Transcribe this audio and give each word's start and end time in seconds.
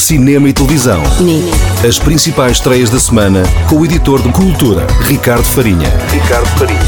cinema 0.00 0.48
e 0.48 0.52
televisão. 0.52 1.02
Nini. 1.20 1.50
As 1.86 1.98
principais 1.98 2.52
estreias 2.52 2.88
da 2.88 2.98
semana 2.98 3.42
com 3.68 3.76
o 3.76 3.84
editor 3.84 4.22
de 4.22 4.32
cultura, 4.32 4.86
Ricardo 5.02 5.44
Farinha. 5.44 5.90
Ricardo 6.10 6.46
Farinha. 6.58 6.80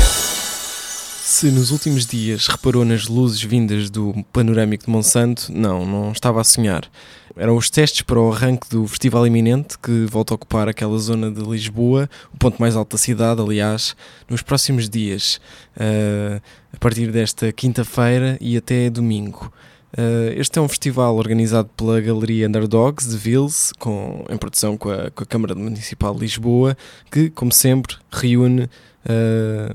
Se 1.22 1.50
nos 1.50 1.70
últimos 1.70 2.06
dias 2.06 2.46
reparou 2.46 2.84
nas 2.84 3.06
luzes 3.06 3.42
vindas 3.42 3.90
do 3.90 4.14
panorâmico 4.32 4.86
de 4.86 4.90
Monsanto, 4.90 5.52
não, 5.52 5.84
não 5.84 6.10
estava 6.10 6.40
a 6.40 6.44
sonhar. 6.44 6.90
Eram 7.36 7.56
os 7.56 7.68
testes 7.68 8.00
para 8.00 8.18
o 8.18 8.32
arranque 8.32 8.68
do 8.70 8.86
Festival 8.86 9.26
Iminente, 9.26 9.78
que 9.78 10.06
volta 10.06 10.32
a 10.32 10.36
ocupar 10.36 10.68
aquela 10.68 10.98
zona 10.98 11.30
de 11.30 11.42
Lisboa, 11.42 12.08
o 12.32 12.38
ponto 12.38 12.58
mais 12.58 12.74
alto 12.74 12.92
da 12.92 12.98
cidade, 12.98 13.40
aliás, 13.42 13.94
nos 14.28 14.42
próximos 14.42 14.88
dias, 14.88 15.38
uh, 15.76 16.40
a 16.72 16.78
partir 16.78 17.12
desta 17.12 17.52
quinta-feira 17.52 18.38
e 18.40 18.56
até 18.56 18.88
domingo. 18.88 19.52
Uh, 19.92 20.32
este 20.36 20.58
é 20.58 20.62
um 20.62 20.68
festival 20.68 21.16
organizado 21.16 21.68
pela 21.76 22.00
Galeria 22.00 22.48
Underdogs 22.48 23.10
de 23.10 23.16
Vils, 23.16 23.72
com, 23.78 24.24
em 24.30 24.36
produção 24.38 24.76
com 24.76 24.90
a, 24.90 25.10
com 25.10 25.22
a 25.22 25.26
Câmara 25.26 25.54
Municipal 25.54 26.14
de 26.14 26.20
Lisboa, 26.20 26.76
que, 27.10 27.28
como 27.28 27.52
sempre, 27.52 27.96
reúne 28.10 28.62
uh, 28.64 28.68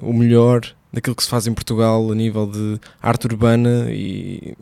o 0.01 0.11
melhor 0.11 0.61
daquilo 0.91 1.15
que 1.15 1.23
se 1.23 1.29
faz 1.29 1.45
em 1.45 1.53
Portugal 1.53 2.11
a 2.11 2.15
nível 2.15 2.47
de 2.47 2.79
arte 3.01 3.27
urbana 3.27 3.87
e 3.89 4.55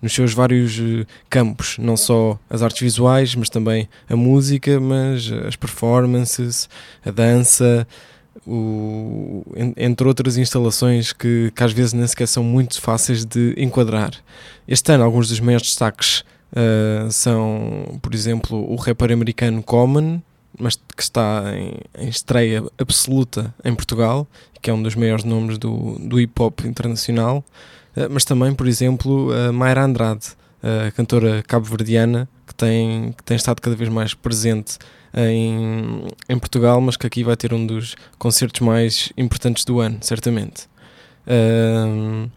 nos 0.00 0.12
seus 0.12 0.32
vários 0.32 0.78
eh, 0.78 1.06
campos, 1.28 1.78
não 1.78 1.96
só 1.96 2.38
as 2.48 2.62
artes 2.62 2.80
visuais, 2.80 3.34
mas 3.34 3.48
também 3.48 3.88
a 4.08 4.14
música, 4.14 4.78
mas 4.78 5.32
as 5.46 5.56
performances, 5.56 6.68
a 7.04 7.10
dança, 7.10 7.88
o, 8.46 9.44
entre 9.76 10.06
outras 10.06 10.36
instalações 10.36 11.12
que, 11.12 11.52
que 11.54 11.62
às 11.64 11.72
vezes 11.72 11.92
nem 11.92 12.06
sequer 12.06 12.28
são 12.28 12.44
muito 12.44 12.80
fáceis 12.80 13.24
de 13.24 13.54
enquadrar. 13.56 14.12
Este 14.68 14.92
ano, 14.92 15.04
alguns 15.04 15.28
dos 15.28 15.40
maiores 15.40 15.66
destaques 15.66 16.20
uh, 16.52 17.10
são, 17.10 17.98
por 18.00 18.14
exemplo, 18.14 18.70
o 18.70 18.76
rapper 18.76 19.12
americano 19.12 19.62
Common, 19.62 20.20
mas 20.58 20.76
que 20.76 21.02
está 21.02 21.44
em, 21.54 21.74
em, 21.98 22.08
estreia 22.08 22.64
absoluta 22.78 23.54
em 23.64 23.74
Portugal, 23.74 24.26
que 24.62 24.70
é 24.70 24.72
um 24.72 24.82
dos 24.82 24.94
maiores 24.94 25.24
nomes 25.24 25.58
do, 25.58 25.98
do 25.98 26.20
hip 26.20 26.40
hop 26.40 26.60
internacional, 26.64 27.44
uh, 27.96 28.08
mas 28.10 28.24
também, 28.24 28.54
por 28.54 28.68
exemplo, 28.68 29.32
a 29.32 29.52
Mayra 29.52 29.84
Andrade, 29.84 30.28
a 30.62 30.90
cantora 30.90 31.42
cabo-verdiana, 31.42 32.28
que 32.46 32.54
tem, 32.54 33.12
que 33.12 33.22
tem 33.22 33.36
estado 33.36 33.60
cada 33.60 33.76
vez 33.76 33.88
mais 33.88 34.14
presente 34.14 34.78
em, 35.14 36.06
em 36.28 36.38
Portugal, 36.38 36.80
mas 36.80 36.96
que 36.96 37.06
aqui 37.06 37.24
vai 37.24 37.36
ter 37.36 37.52
um 37.52 37.66
dos 37.66 37.96
concertos 38.18 38.60
mais 38.60 39.12
importantes 39.16 39.64
do 39.64 39.80
ano, 39.80 39.98
certamente. 40.00 40.68
Uh, 41.26 42.30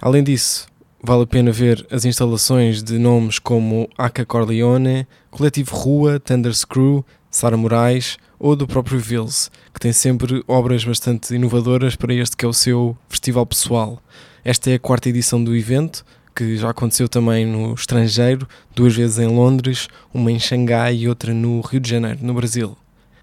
além 0.00 0.22
disso, 0.22 0.66
vale 1.02 1.22
a 1.22 1.26
pena 1.26 1.52
ver 1.52 1.86
as 1.90 2.04
instalações 2.04 2.82
de 2.82 2.98
nomes 2.98 3.38
como 3.38 3.88
Aka 3.96 4.24
Corleone, 4.24 5.06
Coletivo 5.30 5.74
Rua, 5.74 6.18
Thunder 6.18 6.54
Screw, 6.54 7.04
Sara 7.30 7.56
Moraes 7.56 8.16
ou 8.38 8.56
do 8.56 8.66
próprio 8.66 8.98
Vils, 8.98 9.50
que 9.72 9.80
tem 9.80 9.92
sempre 9.92 10.42
obras 10.46 10.84
bastante 10.84 11.34
inovadoras 11.34 11.96
para 11.96 12.12
este 12.12 12.36
que 12.36 12.44
é 12.44 12.48
o 12.48 12.52
seu 12.52 12.96
festival 13.08 13.46
pessoal. 13.46 14.02
Esta 14.44 14.70
é 14.70 14.74
a 14.74 14.78
quarta 14.78 15.08
edição 15.08 15.42
do 15.42 15.56
evento, 15.56 16.04
que 16.36 16.56
já 16.58 16.68
aconteceu 16.68 17.08
também 17.08 17.46
no 17.46 17.72
estrangeiro, 17.72 18.46
duas 18.74 18.94
vezes 18.94 19.18
em 19.18 19.26
Londres, 19.26 19.88
uma 20.12 20.30
em 20.30 20.38
Xangai 20.38 20.94
e 20.94 21.08
outra 21.08 21.32
no 21.32 21.62
Rio 21.62 21.80
de 21.80 21.88
Janeiro, 21.88 22.18
no 22.20 22.34
Brasil. 22.34 22.76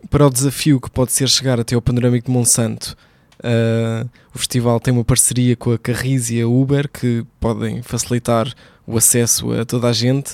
Para 0.10 0.26
o 0.26 0.30
desafio 0.32 0.82
que 0.82 0.90
pode 0.90 1.12
ser 1.12 1.30
chegar 1.30 1.60
até 1.60 1.78
o 1.78 1.82
panorâmico 1.82 2.26
de 2.26 2.32
Monsanto, 2.32 2.98
uh, 3.40 4.10
o 4.34 4.40
festival 4.40 4.80
tem 4.80 4.92
uma 4.92 5.04
parceria 5.04 5.56
com 5.56 5.72
a 5.72 5.78
Carris 5.78 6.32
e 6.32 6.42
a 6.42 6.48
Uber 6.48 6.90
que 6.90 7.24
podem 7.40 7.84
facilitar 7.84 8.52
o 8.86 8.98
acesso 8.98 9.52
a 9.54 9.66
toda 9.66 9.88
a 9.88 9.94
gente 9.94 10.34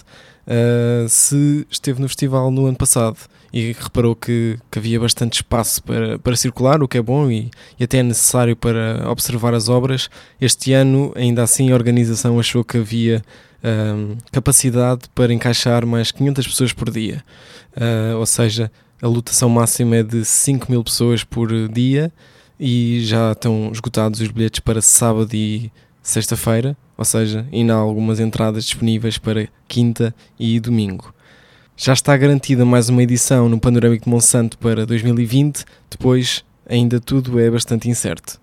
uh, 0.50 1.08
se 1.08 1.66
esteve 1.70 2.02
no 2.02 2.08
festival 2.08 2.50
no 2.52 2.66
ano 2.66 2.78
passado 2.78 3.18
e 3.52 3.74
reparou 3.74 4.16
que, 4.16 4.58
que 4.70 4.80
havia 4.80 5.00
bastante 5.00 5.36
espaço 5.36 5.82
para, 5.84 6.20
para 6.20 6.36
circular, 6.36 6.82
o 6.84 6.88
que 6.88 6.98
é 6.98 7.02
bom 7.02 7.30
e, 7.32 7.50
e 7.80 7.84
até 7.84 7.98
é 7.98 8.04
necessário 8.04 8.56
para 8.56 9.10
observar 9.10 9.54
as 9.54 9.70
obras. 9.70 10.10
Este 10.40 10.74
ano, 10.74 11.12
ainda 11.16 11.44
assim, 11.44 11.72
a 11.72 11.76
organização 11.76 12.40
achou 12.40 12.64
que 12.64 12.78
havia 12.78 13.24
um, 13.64 14.18
capacidade 14.32 15.02
para 15.14 15.34
encaixar 15.34 15.86
mais 15.86 16.12
500 16.12 16.48
pessoas 16.48 16.74
por 16.74 16.92
dia, 16.92 17.24
uh, 17.76 18.18
ou 18.18 18.26
seja, 18.26 18.72
a 19.02 19.08
lotação 19.08 19.50
máxima 19.50 19.98
é 19.98 20.04
de 20.04 20.24
5 20.26 20.70
mil 20.70 20.84
pessoas 20.84 21.24
por 21.24 21.50
dia 21.70 22.12
e 22.60 23.00
já 23.06 23.32
estão 23.32 23.72
esgotados 23.72 24.20
os 24.20 24.30
bilhetes 24.30 24.60
para 24.60 24.82
sábado 24.82 25.34
e 25.34 25.72
sexta-feira, 26.02 26.78
ou 26.98 27.06
seja, 27.06 27.46
ainda 27.52 27.74
há 27.74 27.78
algumas 27.78 28.20
entradas 28.20 28.66
disponíveis 28.66 29.18
para 29.18 29.48
quinta 29.68 30.14
e 30.40 30.60
domingo. 30.60 31.14
Já 31.78 31.94
está 31.94 32.16
garantida 32.18 32.66
mais 32.66 32.90
uma 32.90 33.02
edição 33.02 33.48
no 33.48 33.60
Panorâmico 33.60 34.04
de 34.04 34.10
Monsanto 34.10 34.58
para 34.58 34.86
2020, 34.86 35.64
depois 35.90 36.44
ainda 36.70 37.00
tudo 37.00 37.40
é 37.40 37.50
bastante 37.50 37.88
incerto. 37.90 38.40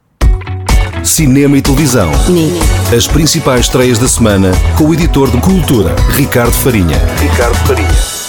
Cinema 1.05 1.59
e 1.59 1.63
televisão. 1.63 2.11
Nini. 2.29 2.59
As 2.97 3.07
principais 3.07 3.67
estreias 3.67 3.99
da 3.99 4.09
semana 4.09 4.51
com 4.77 4.85
o 4.85 4.95
editor 4.95 5.31
de 5.31 5.41
cultura, 5.41 5.95
Ricardo 6.17 6.53
Farinha. 6.53 6.99
Ricardo 7.21 7.55
Farinha. 7.67 8.26